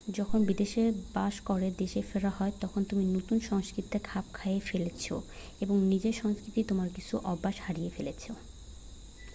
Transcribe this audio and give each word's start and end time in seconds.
যখন 0.09 0.39
বিদেশে 0.45 0.83
বাস 1.13 1.35
করে 1.41 1.67
দেশে 1.77 2.01
ফেরা 2.01 2.31
হয় 2.37 2.53
তখন 2.61 2.81
তুমি 2.83 3.03
নতুন 3.15 3.37
সংস্কৃতিতে 3.41 3.97
খাপ 4.03 4.25
খাইয়ে 4.33 4.61
ফেলেছ 4.61 5.03
এবং 5.61 5.75
নিজের 5.83 6.15
সংস্কৃতির 6.21 6.69
তোমার 6.69 6.89
কিছু 6.95 7.13
অভ্যাস 7.23 7.57
হারিয়ে 7.61 7.91
ফেলেছ 7.95 8.23